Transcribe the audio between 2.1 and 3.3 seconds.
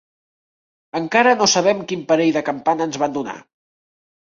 parell de campana ens van